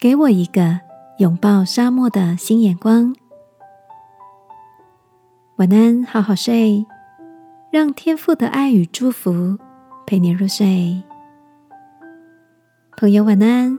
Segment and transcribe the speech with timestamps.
[0.00, 0.80] 给我一个
[1.18, 3.14] 拥抱沙漠的新眼光。
[5.56, 6.86] 晚安，好好睡，
[7.70, 9.58] 让天父的爱与祝福
[10.06, 11.02] 陪你入睡。
[12.96, 13.78] 朋友，晚安。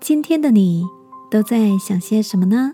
[0.00, 0.86] 今天的你
[1.30, 2.72] 都在想些什么呢？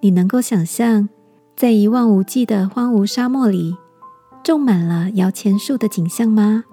[0.00, 1.10] 你能够想象，
[1.54, 3.76] 在一望无际的荒芜沙漠里，
[4.42, 6.64] 种满了摇钱树的景象吗？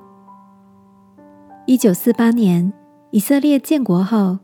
[1.66, 2.72] 一九四八年，
[3.12, 4.38] 以色列建国后，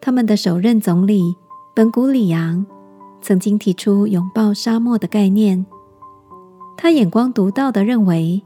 [0.00, 1.36] 他们的首任总理
[1.74, 2.64] 本古里扬
[3.20, 5.66] 曾经提出拥抱沙漠的概念。
[6.76, 8.42] 他眼光独到的认为，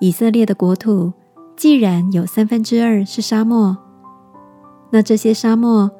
[0.00, 1.12] 以色列的国土
[1.56, 3.76] 既然有三分之二是沙漠，
[4.90, 5.90] 那这些沙漠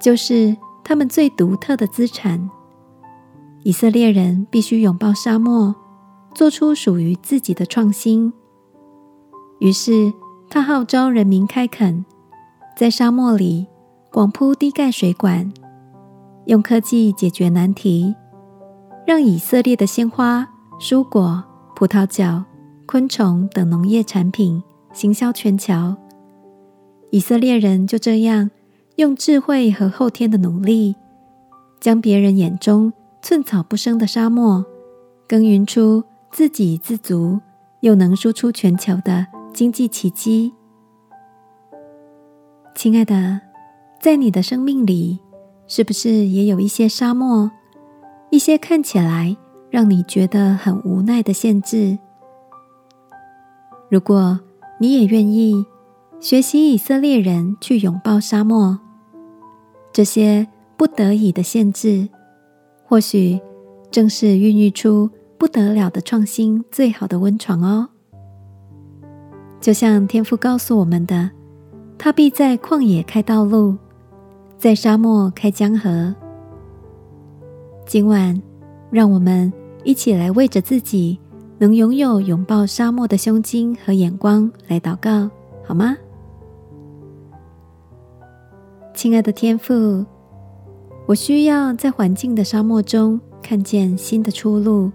[0.00, 2.50] 就是他们最独特的资产。
[3.62, 5.74] 以色列人必须拥抱沙漠，
[6.34, 8.32] 做出属于自己的创新。
[9.60, 10.12] 于是。
[10.50, 12.04] 他号召人民开垦，
[12.76, 13.66] 在沙漠里
[14.10, 15.52] 广铺低盖水管，
[16.46, 18.14] 用科技解决难题，
[19.06, 20.48] 让以色列的鲜花、
[20.80, 21.42] 蔬果、
[21.76, 22.44] 葡萄酒、
[22.86, 25.94] 昆虫等农业产品行销全球。
[27.10, 28.50] 以色列人就这样
[28.96, 30.96] 用智慧和后天的努力，
[31.78, 34.64] 将别人眼中寸草不生的沙漠，
[35.28, 37.38] 耕耘出自给自足
[37.80, 39.26] 又能输出全球的。
[39.52, 40.50] 经济奇迹，
[42.74, 43.40] 亲爱的，
[44.00, 45.20] 在你的生命里，
[45.66, 47.50] 是不是也有一些沙漠，
[48.30, 49.36] 一些看起来
[49.70, 51.98] 让你觉得很无奈的限制？
[53.88, 54.40] 如果
[54.80, 55.64] 你也愿意
[56.18, 58.78] 学习以色列人去拥抱沙漠，
[59.92, 62.08] 这些不得已的限制，
[62.84, 63.38] 或许
[63.90, 67.90] 正是孕育出不得了的创新最好的温床哦。
[69.60, 71.30] 就像天父告诉我们的，
[72.04, 73.76] 他必在旷野开道路，
[74.58, 76.12] 在沙漠开江河。
[77.86, 78.42] 今晚，
[78.90, 79.52] 让我们
[79.84, 81.16] 一起来为着自己
[81.58, 85.30] 能拥有拥抱沙漠的胸襟和眼光来祷告，
[85.64, 85.96] 好吗？
[88.92, 90.04] 亲爱的天父，
[91.06, 94.90] 我需要在环境的沙漠中看见新的出路，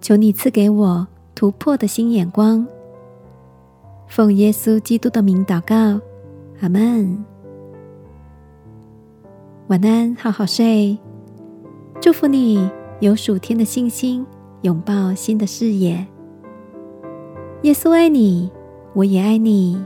[0.00, 1.06] 求你赐给我
[1.36, 2.66] 突破的新眼光。
[4.14, 6.00] 奉耶稣基督的名祷告，
[6.60, 7.24] 阿门。
[9.66, 10.96] 晚安，好好睡。
[12.00, 12.70] 祝福你
[13.00, 14.24] 有属天的信心，
[14.62, 16.06] 拥抱新的视野。
[17.62, 18.48] 耶稣爱你，
[18.92, 19.84] 我也爱你。